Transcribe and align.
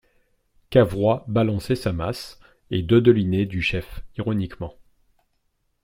Cavrois 0.71 1.23
balançait 1.27 1.75
sa 1.75 1.93
masse, 1.93 2.39
et 2.71 2.81
dodelinait 2.81 3.45
du 3.45 3.61
chef 3.61 4.03
ironiquement. 4.17 4.73